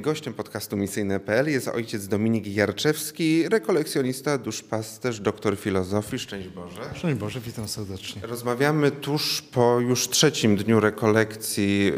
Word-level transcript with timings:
Gościem 0.00 0.34
podcastu 0.34 0.76
Misyjne.pl 0.76 1.48
jest 1.48 1.68
ojciec 1.68 2.08
Dominik 2.08 2.46
Jarczewski, 2.46 3.48
rekolekcjonista, 3.48 4.38
duszpasterz, 4.38 5.20
doktor 5.20 5.58
filozofii. 5.58 6.18
Szczęść 6.18 6.48
Boże. 6.48 6.80
Szczęść 6.94 7.16
Boże, 7.16 7.40
witam 7.40 7.68
serdecznie. 7.68 8.22
Rozmawiamy 8.24 8.90
tuż 8.90 9.42
po 9.42 9.80
już 9.80 10.08
trzecim 10.08 10.56
dniu 10.56 10.80
rekolekcji 10.80 11.92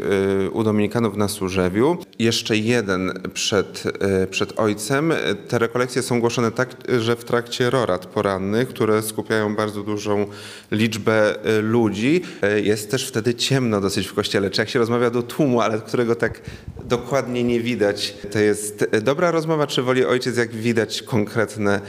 y, 0.45 0.51
u 0.51 0.63
Dominikanów 0.63 1.17
na 1.17 1.27
Służewiu. 1.27 1.97
Jeszcze 2.19 2.57
jeden 2.57 3.21
przed, 3.33 3.83
y, 4.23 4.27
przed 4.27 4.59
ojcem. 4.59 5.13
Te 5.47 5.59
rekolekcje 5.59 6.01
są 6.01 6.19
głoszone 6.19 6.51
tak, 6.51 6.75
że 6.99 7.15
w 7.15 7.23
trakcie 7.23 7.69
rorat 7.69 8.05
porannych, 8.05 8.67
które 8.67 9.01
skupiają 9.01 9.55
bardzo 9.55 9.83
dużą 9.83 10.25
liczbę 10.71 11.35
y, 11.57 11.61
ludzi. 11.61 12.21
Jest 12.63 12.91
też 12.91 13.07
wtedy 13.07 13.35
ciemno 13.35 13.81
dosyć 13.81 14.07
w 14.07 14.13
kościele. 14.13 14.49
Czy 14.49 14.61
jak 14.61 14.69
się 14.69 14.79
rozmawia 14.79 15.09
do 15.09 15.23
tłumu, 15.23 15.61
ale 15.61 15.81
którego 15.81 16.15
tak 16.15 16.41
dokładnie 16.85 17.43
nie 17.43 17.59
widać, 17.59 17.92
widać. 17.93 18.15
To 18.31 18.39
jest 18.39 18.85
dobra 19.01 19.31
rozmowa, 19.31 19.67
czy 19.67 19.81
woli 19.81 20.05
ojciec, 20.05 20.37
jak 20.37 20.51
widać 20.51 21.01
konkretne 21.01 21.81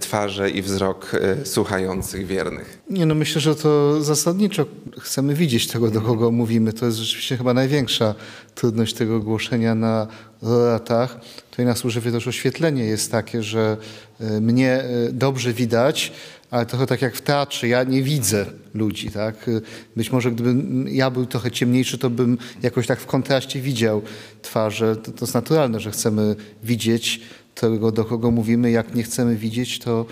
twarze 0.00 0.50
i 0.50 0.62
wzrok 0.62 1.12
e, 1.14 1.46
słuchających 1.46 2.26
wiernych? 2.26 2.78
Nie, 2.90 3.06
no 3.06 3.14
myślę, 3.14 3.40
że 3.40 3.56
to 3.56 4.02
zasadniczo 4.02 4.66
chcemy 5.00 5.34
widzieć 5.34 5.66
tego, 5.66 5.90
do 5.90 6.00
kogo 6.00 6.30
mówimy. 6.30 6.72
To 6.72 6.86
jest 6.86 6.98
rzeczywiście 6.98 7.36
chyba 7.36 7.54
największa 7.54 8.14
trudność 8.54 8.94
tego 8.94 9.20
głoszenia 9.20 9.74
na 9.74 10.06
latach. 10.42 11.20
Tutaj 11.50 11.66
na 11.66 11.74
służbie 11.74 12.12
też 12.12 12.28
oświetlenie 12.28 12.84
jest 12.84 13.10
takie, 13.10 13.42
że 13.42 13.76
e, 14.20 14.40
mnie 14.40 14.72
e, 14.72 15.12
dobrze 15.12 15.52
widać, 15.52 16.12
ale 16.52 16.66
trochę 16.66 16.86
tak 16.86 17.02
jak 17.02 17.16
w 17.16 17.20
teatrze, 17.20 17.68
ja 17.68 17.84
nie 17.84 18.02
widzę 18.02 18.46
ludzi, 18.74 19.10
tak? 19.10 19.50
Być 19.96 20.12
może 20.12 20.32
gdybym 20.32 20.86
ja 20.88 21.10
był 21.10 21.26
trochę 21.26 21.50
ciemniejszy, 21.50 21.98
to 21.98 22.10
bym 22.10 22.38
jakoś 22.62 22.86
tak 22.86 23.00
w 23.00 23.06
kontraście 23.06 23.60
widział 23.60 24.02
twarze. 24.42 24.96
To, 24.96 25.12
to 25.12 25.24
jest 25.24 25.34
naturalne, 25.34 25.80
że 25.80 25.90
chcemy 25.90 26.36
widzieć 26.64 27.20
tego, 27.54 27.92
do 27.92 28.04
kogo 28.04 28.30
mówimy. 28.30 28.70
Jak 28.70 28.94
nie 28.94 29.02
chcemy 29.02 29.36
widzieć, 29.36 29.78
to, 29.78 30.06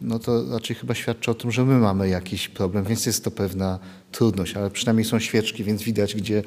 no 0.00 0.18
to 0.18 0.50
raczej 0.50 0.76
chyba 0.76 0.94
świadczy 0.94 1.30
o 1.30 1.34
tym, 1.34 1.50
że 1.50 1.64
my 1.64 1.78
mamy 1.78 2.08
jakiś 2.08 2.48
problem, 2.48 2.84
więc 2.84 3.06
jest 3.06 3.24
to 3.24 3.30
pewna 3.30 3.78
trudność, 4.12 4.54
ale 4.54 4.70
przynajmniej 4.70 5.04
są 5.04 5.18
świeczki, 5.18 5.64
więc 5.64 5.82
widać, 5.82 6.14
gdzie, 6.14 6.42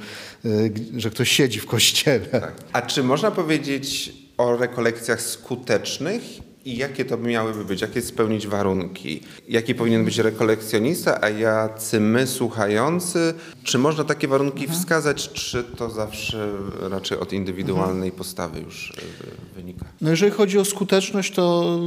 y, 0.45 0.73
że 0.97 1.09
ktoś 1.09 1.31
siedzi 1.31 1.59
w 1.59 1.65
kościele. 1.65 2.25
Tak. 2.25 2.53
A 2.73 2.81
czy 2.81 3.03
można 3.03 3.31
powiedzieć 3.31 4.13
o 4.37 4.57
rekolekcjach 4.57 5.21
skutecznych 5.21 6.46
i 6.67 6.77
jakie 6.77 7.05
to 7.05 7.17
miałyby 7.17 7.65
być, 7.65 7.81
jakie 7.81 8.01
spełnić 8.01 8.47
warunki, 8.47 9.21
jaki 9.49 9.75
powinien 9.75 10.05
być 10.05 10.17
rekolekcjonista, 10.17 11.21
a 11.21 11.29
jacy 11.29 11.99
my 11.99 12.27
słuchający. 12.27 13.33
Czy 13.63 13.77
można 13.77 14.03
takie 14.03 14.27
warunki 14.27 14.61
mhm. 14.61 14.79
wskazać, 14.79 15.29
czy 15.29 15.63
to 15.63 15.89
zawsze 15.89 16.51
raczej 16.81 17.19
od 17.19 17.33
indywidualnej 17.33 18.09
mhm. 18.09 18.11
postawy 18.11 18.59
już 18.59 18.91
e, 18.91 19.55
wynika? 19.55 19.85
No 20.01 20.09
jeżeli 20.09 20.31
chodzi 20.31 20.59
o 20.59 20.65
skuteczność, 20.65 21.33
to 21.33 21.77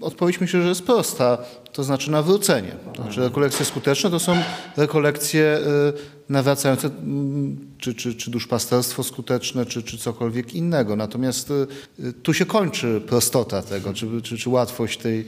odpowiedź 0.00 0.40
myślę, 0.40 0.62
że 0.62 0.68
jest 0.68 0.82
prosta, 0.82 1.38
to 1.72 1.84
znaczy 1.84 2.10
nawrócenie. 2.10 2.76
To 2.94 3.02
znaczy 3.02 3.20
rekolekcje 3.20 3.66
skuteczne 3.66 4.10
to 4.10 4.18
są 4.18 4.36
rekolekcje 4.76 5.44
e, 5.44 6.15
nawracające, 6.28 6.86
mm, 6.88 7.56
czy, 7.78 7.94
czy, 7.94 8.14
czy 8.14 8.30
duszpasterstwo 8.30 9.02
skuteczne, 9.02 9.66
czy, 9.66 9.82
czy 9.82 9.98
cokolwiek 9.98 10.54
innego. 10.54 10.96
Natomiast 10.96 11.50
y, 12.00 12.12
tu 12.12 12.34
się 12.34 12.46
kończy 12.46 13.02
prostota 13.06 13.62
tego, 13.62 13.94
czy, 13.94 14.22
czy, 14.22 14.38
czy 14.38 14.50
łatwość 14.50 14.98
tej 14.98 15.24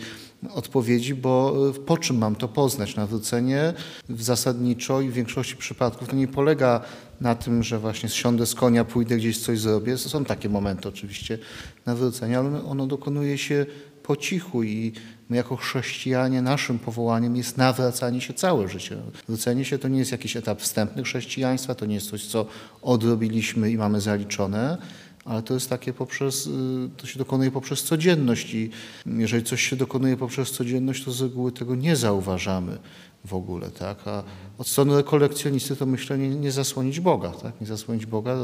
odpowiedzi, 0.54 1.14
bo 1.14 1.54
y, 1.76 1.80
po 1.80 1.98
czym 1.98 2.19
mam 2.19 2.36
to 2.36 2.48
poznać? 2.48 2.96
Nawrócenie 2.96 3.74
w 4.08 4.22
zasadniczo 4.22 5.00
i 5.00 5.08
w 5.08 5.12
większości 5.12 5.56
przypadków 5.56 6.08
to 6.08 6.16
nie 6.16 6.28
polega 6.28 6.80
na 7.20 7.34
tym, 7.34 7.62
że 7.62 7.78
właśnie 7.78 8.08
siądę 8.08 8.46
z 8.46 8.54
konia, 8.54 8.84
pójdę 8.84 9.16
gdzieś 9.16 9.38
coś 9.38 9.60
zrobię. 9.60 9.98
Są 9.98 10.24
takie 10.24 10.48
momenty 10.48 10.88
oczywiście 10.88 11.38
nawrócenia, 11.86 12.38
ale 12.38 12.64
ono 12.64 12.86
dokonuje 12.86 13.38
się 13.38 13.66
po 14.08 14.16
cichu 14.16 14.62
i 14.62 14.92
my 15.28 15.36
jako 15.36 15.56
chrześcijanie, 15.56 16.42
naszym 16.42 16.78
powołaniem 16.78 17.36
jest 17.36 17.56
nawracanie 17.56 18.20
się 18.20 18.34
całe 18.34 18.68
życie. 18.68 18.96
Wrócenie 19.28 19.64
się 19.64 19.78
to 19.78 19.88
nie 19.88 19.98
jest 19.98 20.12
jakiś 20.12 20.36
etap 20.36 20.60
wstępny 20.60 21.02
chrześcijaństwa, 21.02 21.74
to 21.74 21.86
nie 21.86 21.94
jest 21.94 22.10
coś, 22.10 22.26
co 22.26 22.47
odrobiliśmy 22.82 23.70
i 23.70 23.76
mamy 23.76 24.00
zaliczone, 24.00 24.78
ale 25.24 25.42
to 25.42 25.54
jest 25.54 25.70
takie 25.70 25.92
poprzez, 25.92 26.47
y, 26.47 26.50
to 26.97 27.06
się 27.06 27.18
dokonuje 27.18 27.50
poprzez 27.50 27.82
codzienność 27.82 28.54
i 28.54 28.70
jeżeli 29.06 29.44
coś 29.44 29.62
się 29.62 29.76
dokonuje 29.76 30.16
poprzez 30.16 30.50
codzienność, 30.50 31.04
to 31.04 31.12
z 31.12 31.22
reguły 31.22 31.52
tego 31.52 31.74
nie 31.74 31.97
zauważamy 31.97 32.78
w 33.24 33.34
ogóle, 33.34 33.70
tak? 33.70 34.08
A 34.08 34.22
od 34.58 34.68
strony 34.68 34.97
rekolekcjonisty 34.97 35.76
to 35.76 35.86
myślę 35.86 36.18
nie, 36.18 36.28
nie 36.28 36.52
zasłonić 36.52 37.00
Boga, 37.00 37.30
tak? 37.30 37.60
Nie 37.60 37.66
zasłonić 37.66 38.06
Boga, 38.06 38.36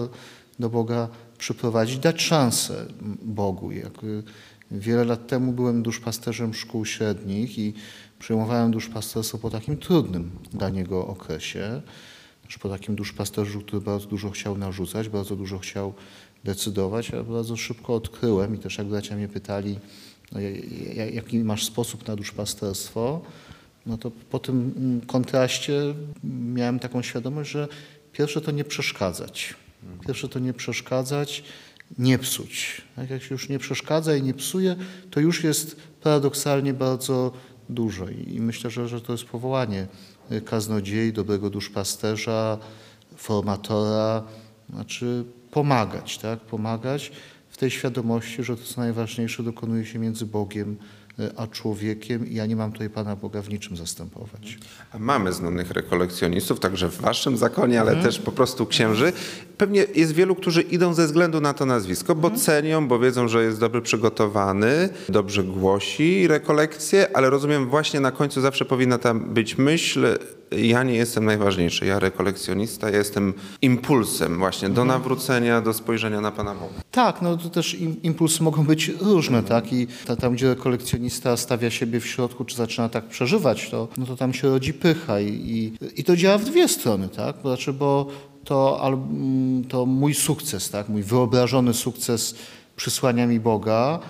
do, 0.58 0.70
Boga 0.70 1.08
przyprowadzić, 1.38 1.98
dać 1.98 2.22
szansę 2.22 2.86
Bogu. 3.22 3.72
Jak, 3.72 4.04
y, 4.04 4.22
Wiele 4.78 5.04
lat 5.04 5.26
temu 5.26 5.52
byłem 5.52 5.82
duszpasterzem 5.82 6.54
szkół 6.54 6.84
średnich 6.84 7.58
i 7.58 7.74
przyjmowałem 8.18 8.70
duszpasterstwo 8.70 9.38
po 9.38 9.50
takim 9.50 9.76
trudnym 9.76 10.30
dla 10.52 10.70
niego 10.70 11.06
okresie. 11.06 11.82
Po 12.60 12.68
takim 12.68 12.94
duszpasterzu, 12.94 13.60
który 13.60 13.82
bardzo 13.82 14.06
dużo 14.06 14.30
chciał 14.30 14.58
narzucać, 14.58 15.08
bardzo 15.08 15.36
dużo 15.36 15.58
chciał 15.58 15.94
decydować, 16.44 17.14
a 17.14 17.22
bardzo 17.22 17.56
szybko 17.56 17.94
odkryłem 17.94 18.54
i 18.54 18.58
też 18.58 18.78
jak 18.78 18.86
bracia 18.86 19.16
mnie 19.16 19.28
pytali, 19.28 19.78
no, 20.32 20.40
jaki 21.12 21.38
masz 21.38 21.64
sposób 21.64 22.08
na 22.08 22.16
duszpasterstwo, 22.16 23.22
no 23.86 23.98
to 23.98 24.10
po 24.30 24.38
tym 24.38 24.72
mm, 24.76 25.00
kontraście 25.00 25.94
miałem 26.24 26.78
taką 26.78 27.02
świadomość, 27.02 27.50
że 27.50 27.68
pierwsze 28.12 28.40
to 28.40 28.50
nie 28.50 28.64
przeszkadzać. 28.64 29.54
Pierwsze 30.06 30.28
to 30.28 30.38
nie 30.38 30.52
przeszkadzać, 30.52 31.44
nie 31.98 32.18
psuć. 32.18 32.82
Tak 32.96 33.10
jak 33.10 33.22
się 33.22 33.34
już 33.34 33.48
nie 33.48 33.58
przeszkadza 33.58 34.16
i 34.16 34.22
nie 34.22 34.34
psuje, 34.34 34.76
to 35.10 35.20
już 35.20 35.44
jest 35.44 35.76
paradoksalnie 36.02 36.74
bardzo 36.74 37.32
dużo. 37.68 38.08
I 38.08 38.40
myślę, 38.40 38.70
że, 38.70 38.88
że 38.88 39.00
to 39.00 39.12
jest 39.12 39.24
powołanie 39.24 39.86
kaznodziei, 40.44 41.12
dobrego 41.12 41.50
duszpasterza, 41.50 42.58
formatora, 43.16 44.22
znaczy 44.70 45.24
pomagać, 45.50 46.18
tak? 46.18 46.40
pomagać 46.40 47.12
w 47.48 47.56
tej 47.56 47.70
świadomości, 47.70 48.44
że 48.44 48.56
to 48.56 48.62
co 48.62 48.80
najważniejsze 48.80 49.42
dokonuje 49.42 49.86
się 49.86 49.98
między 49.98 50.26
Bogiem 50.26 50.76
a 51.36 51.46
człowiekiem 51.46 52.26
ja 52.30 52.46
nie 52.46 52.56
mam 52.56 52.72
tutaj 52.72 52.90
Pana 52.90 53.16
Boga 53.16 53.42
w 53.42 53.48
niczym 53.48 53.76
zastępować. 53.76 54.58
A 54.92 54.98
mamy 54.98 55.32
znanych 55.32 55.70
rekolekcjonistów, 55.70 56.60
także 56.60 56.88
w 56.88 57.00
Waszym 57.00 57.36
zakonie, 57.36 57.80
ale 57.80 57.90
mhm. 57.90 58.06
też 58.06 58.18
po 58.18 58.32
prostu 58.32 58.66
księży. 58.66 59.12
Pewnie 59.58 59.86
jest 59.94 60.12
wielu, 60.12 60.34
którzy 60.34 60.62
idą 60.62 60.94
ze 60.94 61.06
względu 61.06 61.40
na 61.40 61.54
to 61.54 61.66
nazwisko, 61.66 62.14
bo 62.14 62.28
mhm. 62.28 62.42
cenią, 62.44 62.88
bo 62.88 62.98
wiedzą, 62.98 63.28
że 63.28 63.44
jest 63.44 63.60
dobrze 63.60 63.82
przygotowany, 63.82 64.88
dobrze 65.08 65.44
głosi 65.44 66.28
rekolekcje, 66.28 67.16
ale 67.16 67.30
rozumiem 67.30 67.68
właśnie 67.68 68.00
na 68.00 68.10
końcu 68.10 68.40
zawsze 68.40 68.64
powinna 68.64 68.98
tam 68.98 69.20
być 69.20 69.58
myśl, 69.58 70.06
ja 70.58 70.82
nie 70.82 70.94
jestem 70.94 71.24
najważniejszy, 71.24 71.86
ja 71.86 71.98
rekolekcjonista, 71.98 72.90
ja 72.90 72.98
jestem 72.98 73.34
impulsem 73.62 74.38
właśnie 74.38 74.68
do 74.68 74.82
mhm. 74.82 74.88
nawrócenia, 74.88 75.60
do 75.60 75.72
spojrzenia 75.72 76.20
na 76.20 76.30
Pana 76.30 76.54
Boga. 76.54 76.74
Tak, 76.90 77.22
no 77.22 77.36
to 77.36 77.50
też 77.50 77.76
impulsy 78.02 78.42
mogą 78.42 78.64
być 78.64 78.88
różne, 79.00 79.42
tak? 79.42 79.72
I 79.72 79.86
tam, 80.20 80.34
gdzie 80.34 80.48
rekolekcjonista 80.48 81.36
stawia 81.36 81.70
siebie 81.70 82.00
w 82.00 82.06
środku, 82.06 82.44
czy 82.44 82.56
zaczyna 82.56 82.88
tak 82.88 83.08
przeżywać, 83.08 83.70
to, 83.70 83.88
no 83.96 84.06
to 84.06 84.16
tam 84.16 84.34
się 84.34 84.48
rodzi 84.48 84.74
pycha 84.74 85.20
i, 85.20 85.28
i, 85.28 85.72
i 86.00 86.04
to 86.04 86.16
działa 86.16 86.38
w 86.38 86.44
dwie 86.44 86.68
strony, 86.68 87.08
tak? 87.08 87.36
Znaczy, 87.42 87.72
bo 87.72 88.06
to, 88.44 88.80
mm, 88.86 89.64
to 89.64 89.86
mój 89.86 90.14
sukces, 90.14 90.70
tak? 90.70 90.88
Mój 90.88 91.02
wyobrażony 91.02 91.74
sukces 91.74 92.34
przysłania 92.76 93.26
mi 93.26 93.40
Boga, 93.40 94.00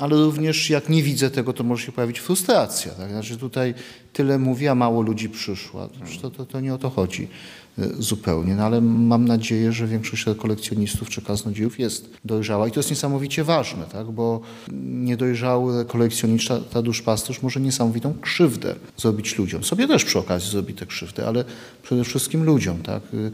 ale 0.00 0.16
również 0.16 0.70
jak 0.70 0.88
nie 0.88 1.02
widzę 1.02 1.30
tego, 1.30 1.52
to 1.52 1.64
może 1.64 1.86
się 1.86 1.92
pojawić 1.92 2.18
frustracja. 2.18 2.92
Tak? 2.92 3.10
Znaczy 3.10 3.36
tutaj 3.36 3.74
tyle 4.12 4.38
mówi, 4.38 4.68
a 4.68 4.74
mało 4.74 5.02
ludzi 5.02 5.28
przyszło. 5.28 5.88
To, 6.22 6.30
to, 6.30 6.46
to 6.46 6.60
nie 6.60 6.74
o 6.74 6.78
to 6.78 6.90
chodzi 6.90 7.28
y, 7.78 8.02
zupełnie, 8.02 8.54
no 8.54 8.62
ale 8.62 8.80
mam 8.80 9.24
nadzieję, 9.24 9.72
że 9.72 9.86
większość 9.86 10.24
kolekcjonistów 10.38 11.08
czy 11.08 11.22
kaznodziejów 11.22 11.78
jest 11.78 12.10
dojrzała 12.24 12.68
i 12.68 12.70
to 12.70 12.80
jest 12.80 12.90
niesamowicie 12.90 13.44
ważne, 13.44 13.84
tak? 13.84 14.06
bo 14.06 14.40
niedojrzały 14.82 15.84
kolekcjonista, 15.84 16.58
ta 16.72 16.82
duszpasterz 16.82 17.42
może 17.42 17.60
niesamowitą 17.60 18.14
krzywdę 18.20 18.74
zrobić 18.96 19.38
ludziom. 19.38 19.64
Sobie 19.64 19.88
też 19.88 20.04
przy 20.04 20.18
okazji 20.18 20.50
zrobi 20.50 20.74
tę 20.74 20.86
krzywdę, 20.86 21.26
ale 21.26 21.44
przede 21.82 22.04
wszystkim 22.04 22.44
ludziom, 22.44 22.82
tak? 22.82 23.02
Y, 23.14 23.30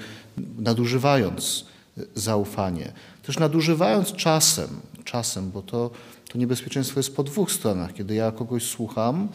nadużywając 0.59 1.65
y, 1.99 2.07
zaufanie. 2.15 2.93
Też 3.23 3.39
nadużywając 3.39 4.13
czasem, 4.13 4.69
czasem, 5.07 5.51
bo 5.51 5.63
to, 5.63 5.91
to 6.29 6.39
niebezpieczeństwo 6.39 7.01
jest 7.01 7.17
po 7.17 7.23
dwóch 7.23 7.53
stronach. 7.53 7.95
Kiedy 7.95 8.15
ja 8.15 8.33
kogoś 8.33 8.63
słucham, 8.63 9.29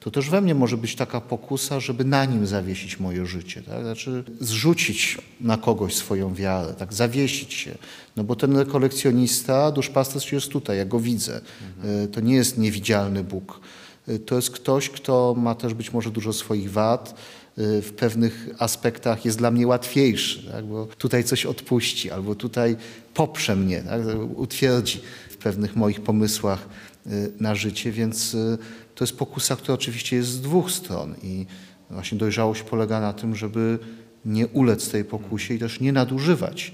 to 0.00 0.10
też 0.10 0.30
we 0.30 0.40
mnie 0.40 0.54
może 0.54 0.76
być 0.76 0.96
taka 0.96 1.20
pokusa, 1.20 1.80
żeby 1.80 2.04
na 2.04 2.24
nim 2.24 2.46
zawiesić 2.46 3.00
moje 3.00 3.26
życie. 3.26 3.62
Tak? 3.62 3.82
Znaczy 3.82 4.24
zrzucić 4.40 5.18
na 5.40 5.56
kogoś 5.56 5.94
swoją 5.94 6.34
wiarę, 6.34 6.74
tak 6.74 6.92
zawiesić 6.92 7.54
się. 7.54 7.78
No 8.16 8.24
bo 8.24 8.36
ten 8.36 8.66
kolekcjonista, 8.66 9.72
duszpasterz 9.72 10.32
jest 10.32 10.48
tutaj, 10.48 10.78
ja 10.78 10.84
go 10.84 11.00
widzę. 11.00 11.40
Mhm. 11.76 12.08
To 12.08 12.20
nie 12.20 12.34
jest 12.34 12.58
niewidzialny 12.58 13.24
Bóg. 13.24 13.60
E, 14.08 14.18
to 14.18 14.36
jest 14.36 14.50
ktoś, 14.50 14.90
kto 14.90 15.34
ma 15.38 15.54
też 15.54 15.74
być 15.74 15.92
może 15.92 16.10
dużo 16.10 16.32
swoich 16.32 16.72
wad, 16.72 17.10
y, 17.10 17.14
w 17.56 17.92
pewnych 17.96 18.48
aspektach 18.58 19.24
jest 19.24 19.38
dla 19.38 19.50
mnie 19.50 19.66
łatwiejszy, 19.66 20.50
tak? 20.50 20.64
bo 20.64 20.86
tutaj 20.86 21.24
coś 21.24 21.46
odpuści, 21.46 22.10
albo 22.10 22.34
tutaj 22.34 22.76
poprze 23.14 23.56
mnie, 23.56 23.82
tak? 23.82 24.00
utwierdzi 24.36 25.00
w 25.30 25.36
pewnych 25.36 25.76
moich 25.76 26.00
pomysłach 26.00 26.68
y, 27.06 27.32
na 27.40 27.54
życie, 27.54 27.92
więc 27.92 28.34
y, 28.34 28.58
to 28.94 29.04
jest 29.04 29.16
pokusa, 29.16 29.56
która 29.56 29.74
oczywiście 29.74 30.16
jest 30.16 30.28
z 30.28 30.40
dwóch 30.40 30.70
stron 30.70 31.14
i 31.22 31.46
właśnie 31.90 32.18
dojrzałość 32.18 32.62
polega 32.62 33.00
na 33.00 33.12
tym, 33.12 33.36
żeby 33.36 33.78
nie 34.24 34.46
ulec 34.46 34.90
tej 34.90 35.04
pokusie 35.04 35.54
i 35.54 35.58
też 35.58 35.80
nie 35.80 35.92
nadużywać 35.92 36.72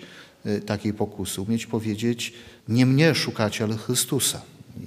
takiej 0.67 0.93
pokusy, 0.93 1.41
umieć 1.41 1.67
powiedzieć, 1.67 2.33
nie 2.69 2.87
mnie 2.87 3.15
szukacie, 3.15 3.65
ale 3.65 3.77
Chrystusa. 3.77 4.43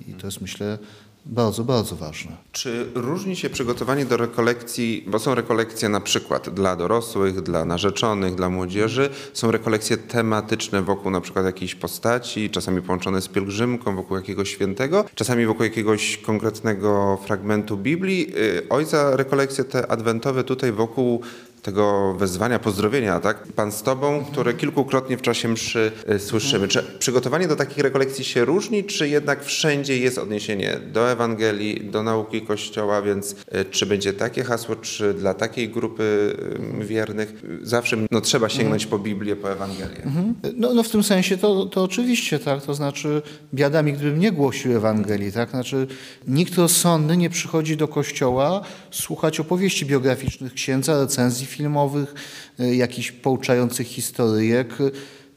I 0.07 0.13
to 0.13 0.27
jest 0.27 0.41
myślę 0.41 0.77
bardzo, 1.25 1.63
bardzo 1.63 1.95
ważne. 1.95 2.37
Czy 2.51 2.91
różni 2.95 3.35
się 3.35 3.49
przygotowanie 3.49 4.05
do 4.05 4.17
rekolekcji, 4.17 5.03
bo 5.07 5.19
są 5.19 5.35
rekolekcje 5.35 5.89
na 5.89 6.01
przykład 6.01 6.49
dla 6.49 6.75
dorosłych, 6.75 7.41
dla 7.41 7.65
narzeczonych, 7.65 8.35
dla 8.35 8.49
młodzieży, 8.49 9.09
są 9.33 9.51
rekolekcje 9.51 9.97
tematyczne 9.97 10.81
wokół 10.81 11.11
na 11.11 11.21
przykład 11.21 11.45
jakiejś 11.45 11.75
postaci, 11.75 12.49
czasami 12.49 12.81
połączone 12.81 13.21
z 13.21 13.27
pielgrzymką, 13.27 13.95
wokół 13.95 14.17
jakiegoś 14.17 14.49
świętego, 14.49 15.05
czasami 15.15 15.45
wokół 15.45 15.63
jakiegoś 15.63 16.17
konkretnego 16.17 17.19
fragmentu 17.25 17.77
Biblii. 17.77 18.37
Y, 18.37 18.69
ojca 18.69 19.15
rekolekcje 19.15 19.63
te 19.63 19.91
adwentowe 19.91 20.43
tutaj 20.43 20.71
wokół 20.71 21.21
tego 21.61 22.13
wezwania, 22.13 22.59
pozdrowienia, 22.59 23.19
tak? 23.19 23.47
Pan 23.55 23.71
z 23.71 23.83
Tobą, 23.83 24.25
które 24.31 24.53
kilkukrotnie 24.53 25.17
w 25.17 25.21
czasie 25.21 25.47
mszy 25.47 25.91
y, 26.09 26.19
słyszymy. 26.19 26.67
Czy 26.67 26.83
przygotowanie 26.99 27.47
do 27.47 27.55
takich 27.55 27.77
rekolekcji 27.77 28.25
się 28.25 28.45
różni, 28.45 28.83
czy 28.83 29.09
jednak 29.09 29.45
wszędzie 29.45 29.97
jest 29.97 30.17
odniesienie 30.17 30.79
do 30.93 31.11
Ewangelii, 31.11 31.89
do 31.91 32.03
nauki 32.03 32.41
Kościoła, 32.41 33.01
więc 33.01 33.31
y, 33.31 33.65
czy 33.71 33.85
będzie 33.85 34.13
takie 34.13 34.43
hasło, 34.43 34.75
czy 34.75 35.13
dla 35.13 35.33
takiej 35.33 35.69
grupy 35.69 36.35
y, 36.81 36.85
wiernych 36.85 37.43
zawsze 37.61 37.97
no, 38.11 38.21
trzeba 38.21 38.49
sięgnąć 38.49 38.85
po 38.85 38.99
Biblię, 38.99 39.35
po 39.35 39.51
Ewangelię? 39.51 40.03
Mhm. 40.03 40.35
No, 40.55 40.73
no 40.73 40.83
w 40.83 40.89
tym 40.89 41.03
sensie 41.03 41.37
to, 41.37 41.65
to 41.65 41.83
oczywiście, 41.83 42.39
tak? 42.39 42.65
To 42.65 42.73
znaczy 42.73 43.21
biada 43.53 43.83
mi, 43.83 43.93
gdybym 43.93 44.19
nie 44.19 44.31
głosił 44.31 44.77
Ewangelii, 44.77 45.31
tak? 45.31 45.49
Znaczy 45.49 45.87
nikt 46.27 46.55
rozsądny 46.55 47.17
nie 47.17 47.29
przychodzi 47.29 47.77
do 47.77 47.87
Kościoła 47.87 48.61
słuchać 48.91 49.39
opowieści 49.39 49.85
biograficznych 49.85 50.53
księdza, 50.53 50.99
recenzji 50.99 51.48
filmowych, 51.49 52.13
y, 52.59 52.75
jakichś 52.75 53.11
pouczających 53.11 53.87
historyjek, 53.87 54.77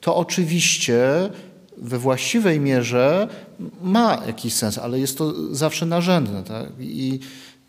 to 0.00 0.16
oczywiście 0.16 1.30
we 1.76 1.98
właściwej 1.98 2.60
mierze 2.60 3.28
ma 3.82 4.22
jakiś 4.26 4.54
sens, 4.54 4.78
ale 4.78 4.98
jest 4.98 5.18
to 5.18 5.54
zawsze 5.54 5.86
narzędne. 5.86 6.42
Tak? 6.42 6.66
I, 6.80 7.20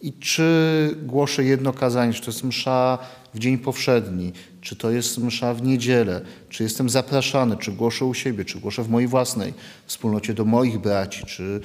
I 0.01 0.13
czy 0.13 0.95
głoszę 1.03 1.43
jedno 1.43 1.73
kazanie, 1.73 2.13
czy 2.13 2.21
to 2.21 2.31
jest 2.31 2.43
msza 2.43 2.97
w 3.33 3.39
dzień 3.39 3.57
powszedni, 3.57 4.33
czy 4.62 4.75
to 4.75 4.91
jest 4.91 5.18
msza 5.18 5.53
w 5.53 5.62
niedzielę, 5.62 6.21
czy 6.50 6.63
jestem 6.63 6.89
zapraszany, 6.89 7.57
czy 7.57 7.71
głoszę 7.71 8.06
u 8.06 8.13
siebie, 8.13 8.45
czy 8.45 8.59
głoszę 8.59 8.83
w 8.83 8.89
mojej 8.89 9.07
własnej 9.07 9.53
wspólnocie 9.85 10.33
do 10.33 10.45
moich 10.45 10.80
braci, 10.80 11.25
czy 11.25 11.62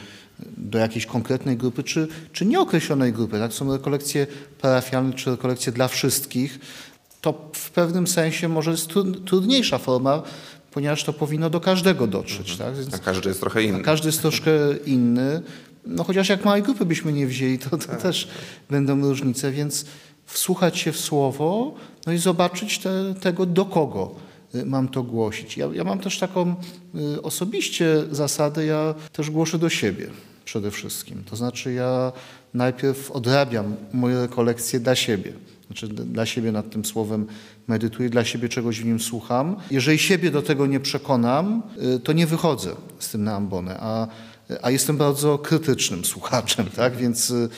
do 0.56 0.78
jakiejś 0.78 1.06
konkretnej 1.06 1.56
grupy, 1.56 1.82
czy, 1.82 2.08
czy 2.32 2.46
nieokreślonej 2.46 3.12
grupy. 3.12 3.38
Tak? 3.38 3.52
Są 3.52 3.72
rekolekcje 3.72 4.26
parafialne, 4.60 5.12
czy 5.12 5.30
rekolekcje 5.30 5.72
dla 5.72 5.88
wszystkich. 5.88 6.58
To 7.20 7.50
w 7.54 7.70
pewnym 7.70 8.06
sensie 8.06 8.48
może 8.48 8.70
jest 8.70 8.88
trudniejsza 9.26 9.78
forma, 9.78 10.22
ponieważ 10.70 11.04
to 11.04 11.12
powinno 11.12 11.50
do 11.50 11.60
każdego 11.60 12.06
dotrzeć. 12.06 12.50
Mhm. 12.50 12.58
Tak? 12.58 12.82
Więc, 12.84 12.94
a 12.94 12.98
każdy 12.98 13.28
jest 13.28 13.40
trochę 13.40 13.62
inny. 13.62 13.82
Każdy 13.82 14.08
jest 14.08 14.20
troszkę 14.20 14.50
inny. 14.86 15.42
No 15.86 16.04
chociaż 16.04 16.28
jak 16.28 16.44
małej 16.44 16.62
grupy 16.62 16.84
byśmy 16.84 17.12
nie 17.12 17.26
wzięli, 17.26 17.58
to, 17.58 17.70
to 17.70 17.78
tak. 17.78 18.02
też 18.02 18.28
będą 18.70 19.00
różnice, 19.00 19.52
więc 19.52 19.84
wsłuchać 20.28 20.78
się 20.78 20.92
w 20.92 21.00
słowo 21.00 21.74
no 22.06 22.12
i 22.12 22.18
zobaczyć 22.18 22.78
te, 22.78 23.14
tego 23.20 23.46
do 23.46 23.64
kogo 23.64 24.28
Y, 24.54 24.66
mam 24.66 24.88
to 24.88 25.02
głosić. 25.02 25.56
Ja, 25.56 25.66
ja 25.72 25.84
mam 25.84 25.98
też 25.98 26.18
taką 26.18 26.54
y, 27.14 27.22
osobiście 27.22 28.04
zasadę, 28.10 28.66
ja 28.66 28.94
też 29.12 29.30
głoszę 29.30 29.58
do 29.58 29.68
siebie 29.68 30.06
przede 30.44 30.70
wszystkim. 30.70 31.24
To 31.24 31.36
znaczy 31.36 31.72
ja 31.72 32.12
najpierw 32.54 33.10
odrabiam 33.10 33.76
moje 33.92 34.20
rekolekcje 34.20 34.80
dla 34.80 34.94
siebie. 34.94 35.32
Znaczy 35.66 35.88
dla 35.88 36.26
siebie 36.26 36.52
nad 36.52 36.70
tym 36.70 36.84
słowem 36.84 37.26
medytuję, 37.66 38.10
dla 38.10 38.24
siebie 38.24 38.48
czegoś 38.48 38.80
w 38.80 38.84
nim 38.84 39.00
słucham. 39.00 39.56
Jeżeli 39.70 39.98
siebie 39.98 40.30
do 40.30 40.42
tego 40.42 40.66
nie 40.66 40.80
przekonam, 40.80 41.62
y, 41.96 42.00
to 42.00 42.12
nie 42.12 42.26
wychodzę 42.26 42.70
z 42.98 43.10
tym 43.10 43.24
na 43.24 43.34
ambonę, 43.36 43.76
a, 43.80 44.08
a 44.62 44.70
jestem 44.70 44.96
bardzo 44.96 45.38
krytycznym 45.38 46.04
słuchaczem, 46.04 46.66
tak? 46.76 46.96
Więc 46.96 47.30
Y, 47.30 47.48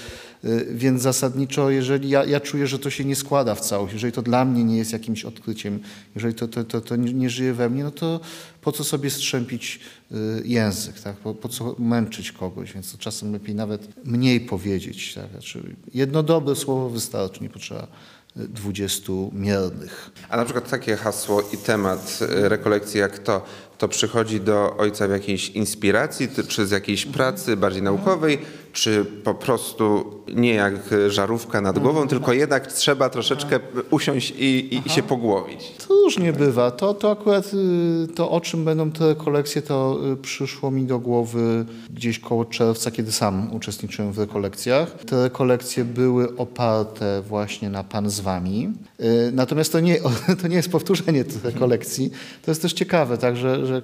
więc 0.70 1.02
zasadniczo, 1.02 1.70
jeżeli 1.70 2.08
ja, 2.08 2.24
ja 2.24 2.40
czuję, 2.40 2.66
że 2.66 2.78
to 2.78 2.90
się 2.90 3.04
nie 3.04 3.16
składa 3.16 3.54
w 3.54 3.60
całość, 3.60 3.92
jeżeli 3.92 4.12
to 4.12 4.22
dla 4.22 4.44
mnie 4.44 4.64
nie 4.64 4.76
jest 4.76 4.92
jakimś 4.92 5.24
odkryciem, 5.24 5.80
jeżeli 6.14 6.34
to, 6.34 6.48
to, 6.48 6.64
to, 6.64 6.80
to 6.80 6.96
nie 6.96 7.30
żyje 7.30 7.54
we 7.54 7.70
mnie, 7.70 7.84
no 7.84 7.90
to 7.90 8.20
po 8.60 8.72
co 8.72 8.84
sobie 8.84 9.10
strzępić 9.10 9.80
y, 10.12 10.16
język, 10.44 11.00
tak? 11.00 11.16
po, 11.16 11.34
po 11.34 11.48
co 11.48 11.76
męczyć 11.78 12.32
kogoś, 12.32 12.72
więc 12.72 12.92
to 12.92 12.98
czasem 12.98 13.32
lepiej 13.32 13.54
nawet 13.54 14.04
mniej 14.04 14.40
powiedzieć. 14.40 15.14
Tak? 15.14 15.30
Znaczy, 15.30 15.76
jedno 15.94 16.22
dobre 16.22 16.56
słowo 16.56 16.90
wystarczy, 16.90 17.42
nie 17.42 17.50
potrzeba 17.50 17.86
20 18.36 19.12
y, 19.12 19.16
miernych. 19.32 20.10
A 20.28 20.36
na 20.36 20.44
przykład 20.44 20.70
takie 20.70 20.96
hasło 20.96 21.42
i 21.52 21.56
temat 21.56 22.18
rekolekcji 22.30 23.00
jak 23.00 23.18
to, 23.18 23.42
to 23.78 23.88
przychodzi 23.88 24.40
do 24.40 24.76
ojca 24.76 25.08
w 25.08 25.10
jakiejś 25.10 25.50
inspiracji, 25.50 26.28
czy 26.48 26.66
z 26.66 26.70
jakiejś 26.70 27.06
pracy 27.06 27.56
bardziej 27.56 27.82
naukowej, 27.82 28.38
czy 28.72 29.04
po 29.24 29.34
prostu 29.34 30.14
nie 30.34 30.54
jak 30.54 30.74
żarówka 31.08 31.60
nad 31.60 31.78
głową, 31.78 32.08
tylko 32.08 32.32
jednak 32.32 32.72
trzeba 32.72 33.10
troszeczkę 33.10 33.60
usiąść 33.90 34.30
i, 34.30 34.74
i, 34.74 34.82
i 34.86 34.90
się 34.90 35.02
pogłowić. 35.02 35.72
To 35.88 35.99
różnie 36.10 36.32
bywa. 36.32 36.70
To, 36.70 36.94
to 36.94 37.10
akurat 37.10 37.50
y, 37.54 38.08
to, 38.14 38.30
o 38.30 38.40
czym 38.40 38.64
będą 38.64 38.90
te 38.90 39.14
kolekcje, 39.14 39.62
to 39.62 39.98
y, 40.12 40.16
przyszło 40.16 40.70
mi 40.70 40.84
do 40.84 40.98
głowy 40.98 41.64
gdzieś 41.94 42.18
koło 42.18 42.44
czerwca, 42.44 42.90
kiedy 42.90 43.12
sam 43.12 43.54
uczestniczyłem 43.54 44.12
w 44.12 44.18
rekolekcjach. 44.18 45.04
Te 45.04 45.22
rekolekcje 45.22 45.84
były 45.84 46.36
oparte 46.36 47.22
właśnie 47.28 47.70
na 47.70 47.84
Pan 47.84 48.10
z 48.10 48.20
Wami. 48.20 48.72
Y, 49.00 49.30
natomiast 49.32 49.72
to 49.72 49.80
nie, 49.80 49.96
to 50.42 50.48
nie 50.48 50.56
jest 50.56 50.70
powtórzenie 50.70 51.24
tych 51.24 51.44
rekolekcji. 51.44 52.10
To 52.42 52.50
jest 52.50 52.62
też 52.62 52.72
ciekawe, 52.72 53.18
tak, 53.18 53.36
że, 53.36 53.66
że 53.66 53.82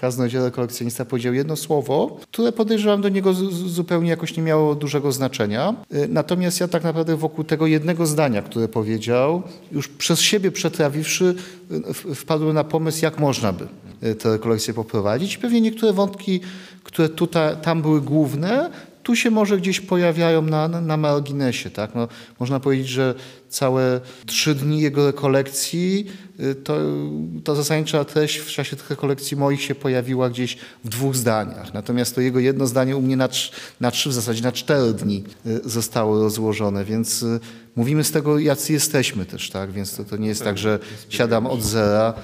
kaznodziele 0.00 0.50
kolekcjonista 0.50 1.04
powiedział 1.04 1.34
jedno 1.34 1.56
słowo, 1.56 2.18
które 2.32 2.52
podejrzewam 2.52 3.00
do 3.00 3.08
niego 3.08 3.34
zupełnie 3.66 4.10
jakoś 4.10 4.36
nie 4.36 4.42
miało 4.42 4.74
dużego 4.74 5.12
znaczenia. 5.12 5.74
Natomiast 6.08 6.60
ja 6.60 6.68
tak 6.68 6.84
naprawdę 6.84 7.16
wokół 7.16 7.44
tego 7.44 7.66
jednego 7.66 8.06
zdania, 8.06 8.42
które 8.42 8.68
powiedział, 8.68 9.42
już 9.72 9.88
przez 9.88 10.20
siebie 10.20 10.50
przetrawiwszy, 10.50 11.34
y, 12.10 12.14
wpadłem 12.14 12.54
na 12.54 12.64
pomysł, 12.64 13.04
jak 13.04 13.18
można 13.18 13.52
by 13.52 13.68
y, 14.02 14.14
tę 14.14 14.32
rekolekcję 14.32 14.74
poprowadzić. 14.74 15.36
Pewnie 15.36 15.60
niektóre 15.60 15.92
wątki, 15.92 16.40
które 16.84 17.08
tutaj, 17.08 17.56
tam 17.62 17.82
były 17.82 18.00
główne, 18.00 18.70
tu 19.02 19.16
się 19.16 19.30
może 19.30 19.58
gdzieś 19.58 19.80
pojawiają 19.80 20.42
na, 20.42 20.68
na 20.68 20.96
marginesie. 20.96 21.70
Tak? 21.70 21.94
No, 21.94 22.08
można 22.40 22.60
powiedzieć, 22.60 22.88
że 22.88 23.14
całe 23.48 24.00
trzy 24.26 24.54
dni 24.54 24.80
jego 24.80 25.06
rekolekcji, 25.06 26.06
y, 26.40 26.54
to, 26.54 26.76
to 27.44 27.54
zasadnicza 27.54 28.04
treść 28.04 28.36
w 28.36 28.50
czasie 28.50 28.76
tych 28.76 28.90
rekolekcji 28.90 29.36
moich 29.36 29.62
się 29.62 29.74
pojawiła 29.74 30.30
gdzieś 30.30 30.56
w 30.84 30.88
dwóch 30.88 31.16
zdaniach. 31.16 31.74
Natomiast 31.74 32.14
to 32.14 32.20
jego 32.20 32.38
jedno 32.38 32.66
zdanie 32.66 32.96
u 32.96 33.02
mnie 33.02 33.16
na, 33.16 33.28
na 33.80 33.90
trzy, 33.90 34.08
w 34.08 34.12
zasadzie 34.12 34.42
na 34.42 34.52
cztery 34.52 34.92
dni 34.92 35.24
y, 35.46 35.60
zostało 35.64 36.22
rozłożone, 36.22 36.84
więc 36.84 37.22
y, 37.22 37.40
mówimy 37.76 38.04
z 38.04 38.10
tego, 38.10 38.38
jacy 38.38 38.72
jesteśmy 38.72 39.24
też, 39.26 39.50
tak? 39.50 39.72
Więc 39.72 39.96
to, 39.96 40.04
to 40.04 40.16
nie 40.16 40.28
jest 40.28 40.44
tak, 40.44 40.58
że 40.58 40.78
siadam 41.08 41.46
od 41.46 41.62
zera, 41.62 42.14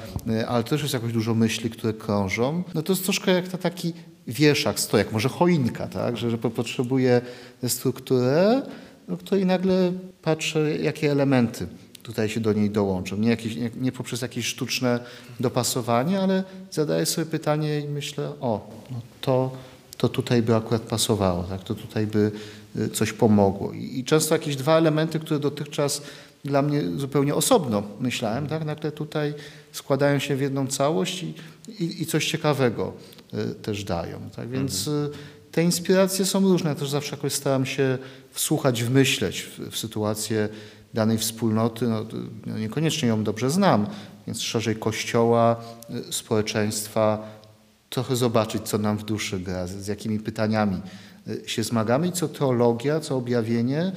ale 0.49 0.65
też 0.65 0.83
jest 0.83 0.95
jakoś 0.95 1.13
dużo 1.13 1.35
myśli, 1.35 1.71
które 1.71 1.93
krążą. 1.93 2.65
No 2.75 2.83
to 2.83 2.93
jest 2.93 3.05
troszkę 3.05 3.33
jak 3.33 3.49
to 3.49 3.59
taki 3.59 3.93
wieszak, 4.29 4.81
stojak, 4.81 5.13
może 5.13 5.29
choinka, 5.29 5.87
tak? 5.87 6.17
że, 6.17 6.31
że 6.31 6.39
potrzebuje 6.39 7.21
strukturę, 7.69 8.63
do 9.09 9.17
której 9.17 9.47
nagle 9.47 9.93
patrzę, 10.23 10.77
jakie 10.77 11.13
elementy 11.13 11.67
tutaj 12.09 12.29
się 12.29 12.41
do 12.41 12.53
niej 12.53 12.71
dołączą. 12.71 13.17
Nie, 13.17 13.31
jakieś, 13.31 13.57
nie, 13.57 13.71
nie 13.77 13.93
poprzez 13.93 14.23
jakieś 14.23 14.47
sztuczne 14.47 15.01
dopasowanie, 15.41 16.21
ale 16.21 16.45
zadaję 16.71 17.07
sobie 17.07 17.27
pytanie 17.27 17.81
i 17.81 17.89
myślę, 17.89 18.33
o, 18.41 18.71
no 18.91 19.01
to, 19.21 19.53
to 19.97 20.09
tutaj 20.09 20.43
by 20.43 20.57
akurat 20.57 20.83
pasowało, 20.83 21.45
tak? 21.45 21.65
to 21.65 21.75
tutaj 21.75 22.07
by 22.07 22.33
y, 22.77 22.89
coś 22.89 23.13
pomogło. 23.13 23.73
I, 23.73 23.99
I, 23.99 24.05
często 24.05 24.35
jakieś 24.35 24.57
dwa 24.57 24.79
elementy, 24.79 25.21
które 25.21 25.41
dotychczas 25.41 26.03
dla 26.45 26.63
mnie 26.63 26.83
zupełnie 26.97 27.35
osobno 27.35 27.83
myślałem, 28.01 28.47
tak? 28.47 28.65
nagle 28.65 28.93
tutaj 28.93 29.35
składają 29.73 30.19
się 30.19 30.37
w 30.37 30.41
jedną 30.41 30.67
całość 30.67 31.23
i, 31.23 31.35
i, 31.69 32.03
i 32.03 32.07
coś 32.07 32.27
ciekawego 32.27 32.93
y, 33.35 33.55
też 33.55 33.85
dają. 33.85 34.21
Tak? 34.37 34.49
Więc 34.51 34.89
mhm. 34.89 35.11
te 35.53 35.63
inspiracje 35.63 36.25
są 36.25 36.41
różne. 36.41 36.71
Ja 36.71 36.77
też 36.77 36.91
zawsze 36.91 37.17
jakoś 37.17 37.33
staram 37.33 37.67
się 37.67 37.99
wsłuchać, 38.33 38.85
wmyśleć 38.85 39.43
w, 39.43 39.71
w 39.71 39.79
sytuację 39.79 40.49
danej 40.95 41.19
wspólnoty. 41.19 41.89
No, 41.89 42.05
niekoniecznie 42.59 43.09
ją 43.09 43.25
dobrze 43.25 43.51
znam, 43.51 43.87
więc 44.27 44.41
szerzej 44.41 44.77
kościoła, 44.77 45.57
społeczeństwa, 46.11 47.39
trochę 47.91 48.17
zobaczyć, 48.17 48.63
co 48.63 48.79
nam 48.79 48.99
w 48.99 49.05
duszy 49.05 49.41
gra, 49.41 49.67
z, 49.67 49.87
jakimi 49.87 50.21
pytaniami 50.21 50.83
się 51.47 51.63
zmagamy 51.63 52.07
i 52.07 52.13
co 52.13 52.29
teologia, 52.29 53.01
co 53.01 53.17
objawienie 53.17 53.93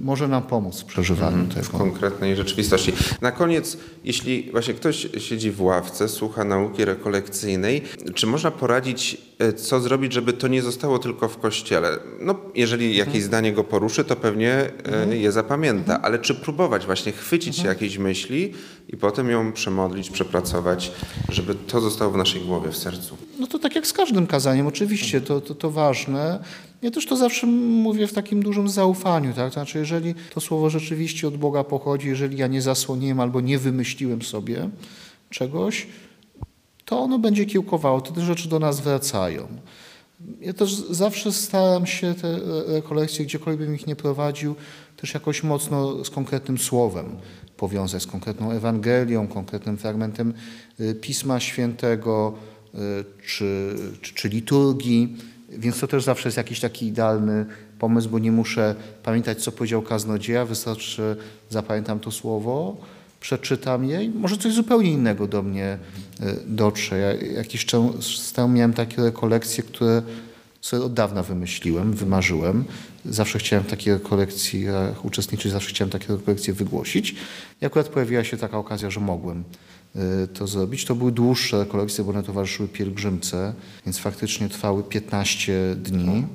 może 0.00 0.28
nam 0.28 0.42
pomóc 0.42 0.80
w 0.80 0.84
przeżywaniu 0.84 1.44
w 1.44 1.54
tego. 1.54 1.78
konkretnej 1.78 2.36
rzeczywistości. 2.36 2.92
Na 3.20 3.32
koniec, 3.32 3.76
jeśli 4.04 4.50
właśnie 4.52 4.74
ktoś 4.74 5.08
siedzi 5.18 5.50
w 5.50 5.62
ławce, 5.62 6.08
słucha 6.08 6.44
nauki 6.44 6.84
rekolekcyjnej, 6.84 7.82
czy 8.14 8.26
można 8.26 8.50
poradzić, 8.50 9.16
e, 9.38 9.52
co 9.52 9.80
zrobić, 9.80 10.12
żeby 10.12 10.32
to 10.32 10.48
nie 10.48 10.62
zostało 10.62 10.98
tylko 10.98 11.28
w 11.28 11.38
kościele? 11.38 11.98
No, 12.20 12.34
jeżeli 12.54 12.96
jakieś 12.96 13.22
zdanie 13.22 13.52
go 13.52 13.64
poruszy, 13.64 14.04
to 14.04 14.16
pewnie 14.16 14.70
e, 15.10 15.16
je 15.16 15.32
zapamięta, 15.32 16.02
ale 16.02 16.18
czy 16.18 16.34
próbować 16.34 16.86
właśnie 16.86 17.12
chwycić 17.12 17.56
się 17.56 17.68
jakiejś 17.68 17.98
myśli 17.98 18.52
i 18.88 18.96
potem 18.96 19.30
ją 19.30 19.52
przemodlić, 19.52 20.10
przepracować, 20.10 20.92
żeby 21.28 21.54
to 21.54 21.80
zostało 21.80 22.10
w 22.10 22.16
naszej 22.16 22.40
głowie, 22.40 22.70
w 22.70 22.76
sercu? 22.76 23.16
No 23.38 23.46
to 23.46 23.58
tak 23.58 23.74
jak 23.74 23.86
z 23.86 23.92
każdym 23.92 24.26
kazaniem, 24.26 24.66
oczywiście, 24.66 25.20
to, 25.20 25.40
to, 25.40 25.54
to 25.54 25.70
ważne. 25.70 26.44
Ja 26.86 26.92
też 26.92 27.06
to 27.06 27.16
zawsze 27.16 27.46
mówię 27.46 28.06
w 28.06 28.12
takim 28.12 28.42
dużym 28.42 28.68
zaufaniu, 28.68 29.32
tak? 29.32 29.52
Znaczy, 29.52 29.78
jeżeli 29.78 30.14
to 30.34 30.40
słowo 30.40 30.70
rzeczywiście 30.70 31.28
od 31.28 31.36
Boga 31.36 31.64
pochodzi, 31.64 32.08
jeżeli 32.08 32.38
ja 32.38 32.46
nie 32.46 32.62
zasłoniłem 32.62 33.20
albo 33.20 33.40
nie 33.40 33.58
wymyśliłem 33.58 34.22
sobie 34.22 34.68
czegoś, 35.30 35.86
to 36.84 37.00
ono 37.00 37.18
będzie 37.18 37.46
kiełkowało, 37.46 38.00
te 38.00 38.20
rzeczy 38.20 38.48
do 38.48 38.58
nas 38.58 38.80
wracają. 38.80 39.46
Ja 40.40 40.52
też 40.52 40.74
zawsze 40.74 41.32
staram 41.32 41.86
się 41.86 42.14
te 42.14 42.40
rekolekcje, 42.66 43.24
gdziekolwiek 43.24 43.66
bym 43.66 43.74
ich 43.74 43.86
nie 43.86 43.96
prowadził, 43.96 44.54
też 44.96 45.14
jakoś 45.14 45.42
mocno 45.42 46.04
z 46.04 46.10
konkretnym 46.10 46.58
słowem 46.58 47.16
powiązać, 47.56 48.02
z 48.02 48.06
konkretną 48.06 48.50
Ewangelią, 48.50 49.28
konkretnym 49.28 49.76
fragmentem 49.76 50.34
y, 50.80 50.94
Pisma 50.94 51.40
Świętego 51.40 52.34
y, 52.74 52.78
czy, 53.26 53.74
czy, 54.02 54.14
czy 54.14 54.28
liturgii. 54.28 55.16
Więc 55.48 55.80
to 55.80 55.86
też 55.86 56.04
zawsze 56.04 56.28
jest 56.28 56.36
jakiś 56.36 56.60
taki 56.60 56.86
idealny 56.86 57.46
pomysł, 57.78 58.08
bo 58.08 58.18
nie 58.18 58.32
muszę 58.32 58.74
pamiętać, 59.02 59.42
co 59.42 59.52
powiedział 59.52 59.82
kaznodzieja, 59.82 60.44
wystarczy, 60.44 61.16
zapamiętam 61.50 62.00
to 62.00 62.10
słowo, 62.10 62.76
przeczytam 63.20 63.84
je 63.84 64.04
i 64.04 64.08
może 64.08 64.36
coś 64.36 64.52
zupełnie 64.52 64.92
innego 64.92 65.26
do 65.26 65.42
mnie 65.42 65.78
y, 66.20 66.24
dotrze. 66.46 66.98
Ja 66.98 67.14
jakiś 67.14 67.64
czas 67.64 68.32
temu 68.32 68.48
miałem 68.48 68.72
takie 68.72 69.02
rekolekcje, 69.02 69.64
które 69.64 70.02
sobie 70.60 70.82
od 70.82 70.94
dawna 70.94 71.22
wymyśliłem, 71.22 71.92
wymarzyłem. 71.92 72.64
Zawsze 73.04 73.38
chciałem 73.38 73.64
w 73.64 73.68
takiej 73.68 73.94
rekolekcji 73.94 74.66
uczestniczyć, 75.02 75.52
zawsze 75.52 75.70
chciałem 75.70 75.90
takie 75.90 76.06
rekolekcje 76.12 76.54
wygłosić. 76.54 77.14
I 77.62 77.66
akurat 77.66 77.88
pojawiła 77.88 78.24
się 78.24 78.36
taka 78.36 78.58
okazja, 78.58 78.90
że 78.90 79.00
mogłem 79.00 79.44
to 80.34 80.46
zrobić. 80.46 80.84
To 80.84 80.94
były 80.94 81.12
dłuższe 81.12 81.58
rekolekcje, 81.58 82.04
bo 82.04 82.10
one 82.10 82.22
towarzyszyły 82.22 82.68
pielgrzymce, 82.68 83.54
więc 83.86 83.98
faktycznie 83.98 84.48
trwały 84.48 84.82
15 84.82 85.76
dni, 85.76 86.26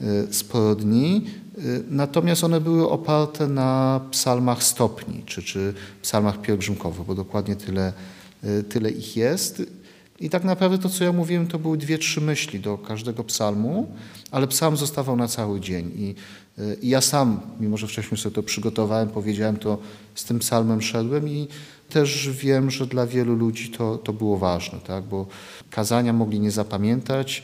y, 0.00 0.34
sporo 0.34 0.74
dni. 0.74 1.26
Y, 1.58 1.82
Natomiast 1.90 2.44
one 2.44 2.60
były 2.60 2.88
oparte 2.90 3.48
na 3.48 4.00
psalmach 4.10 4.62
stopni, 4.62 5.22
czy, 5.26 5.42
czy 5.42 5.74
psalmach 6.02 6.40
pielgrzymkowych, 6.40 7.06
bo 7.06 7.14
dokładnie 7.14 7.56
tyle, 7.56 7.92
tyle 8.68 8.90
ich 8.90 9.16
jest. 9.16 9.62
I 10.22 10.30
tak 10.30 10.44
naprawdę 10.44 10.78
to, 10.78 10.88
co 10.88 11.04
ja 11.04 11.12
mówiłem, 11.12 11.46
to 11.46 11.58
były 11.58 11.78
dwie, 11.78 11.98
trzy 11.98 12.20
myśli 12.20 12.60
do 12.60 12.78
każdego 12.78 13.24
psalmu, 13.24 13.92
ale 14.30 14.46
psalm 14.46 14.76
zostawał 14.76 15.16
na 15.16 15.28
cały 15.28 15.60
dzień. 15.60 15.90
I, 15.96 16.14
i 16.82 16.88
ja 16.88 17.00
sam, 17.00 17.40
mimo 17.60 17.76
że 17.76 17.86
wcześniej 17.86 18.18
sobie 18.18 18.34
to 18.34 18.42
przygotowałem, 18.42 19.08
powiedziałem 19.08 19.56
to, 19.56 19.78
z 20.14 20.24
tym 20.24 20.38
psalmem 20.38 20.82
szedłem 20.82 21.28
i 21.28 21.48
też 21.90 22.30
wiem, 22.30 22.70
że 22.70 22.86
dla 22.86 23.06
wielu 23.06 23.34
ludzi 23.34 23.70
to, 23.70 23.98
to 23.98 24.12
było 24.12 24.38
ważne, 24.38 24.78
tak? 24.78 25.04
bo 25.04 25.26
kazania 25.70 26.12
mogli 26.12 26.40
nie 26.40 26.50
zapamiętać, 26.50 27.42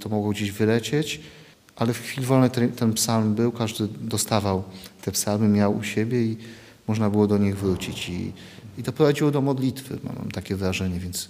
to 0.00 0.08
mogło 0.08 0.30
gdzieś 0.30 0.52
wylecieć, 0.52 1.20
ale 1.76 1.92
w 1.92 1.98
chwili 1.98 2.26
wolnej 2.26 2.50
ten, 2.50 2.72
ten 2.72 2.92
psalm 2.92 3.34
był, 3.34 3.52
każdy 3.52 3.88
dostawał 4.00 4.62
te 5.02 5.12
psalmy, 5.12 5.48
miał 5.48 5.76
u 5.76 5.82
siebie 5.82 6.22
i 6.22 6.36
można 6.88 7.10
było 7.10 7.26
do 7.26 7.38
nich 7.38 7.58
wrócić. 7.58 8.08
I, 8.08 8.32
i 8.78 8.82
to 8.82 8.92
prowadziło 8.92 9.30
do 9.30 9.40
modlitwy, 9.40 9.98
mam 10.04 10.30
takie 10.30 10.56
wrażenie, 10.56 11.00
więc 11.00 11.28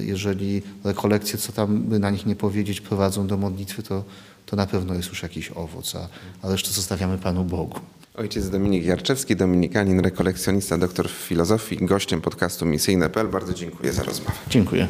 jeżeli 0.00 0.62
rekolekcje, 0.84 1.38
co 1.38 1.52
tam 1.52 1.82
by 1.82 1.98
na 1.98 2.10
nich 2.10 2.26
nie 2.26 2.36
powiedzieć, 2.36 2.80
prowadzą 2.80 3.26
do 3.26 3.36
modlitwy, 3.36 3.82
to, 3.82 4.04
to 4.46 4.56
na 4.56 4.66
pewno 4.66 4.94
jest 4.94 5.08
już 5.08 5.22
jakiś 5.22 5.50
owoc, 5.50 5.94
a, 5.96 6.08
a 6.42 6.50
resztę 6.50 6.70
zostawiamy 6.70 7.18
Panu 7.18 7.44
Bogu. 7.44 7.80
Ojciec 8.14 8.50
Dominik 8.50 8.84
Jarczewski, 8.84 9.36
dominikanin, 9.36 10.00
rekolekcjonista, 10.00 10.78
doktor 10.78 11.10
filozofii, 11.10 11.76
gościem 11.76 12.20
podcastu 12.20 12.66
Misyjne.pl. 12.66 13.28
Bardzo 13.28 13.54
dziękuję 13.54 13.92
za 13.92 14.02
rozmowę. 14.02 14.32
Dziękuję. 14.48 14.88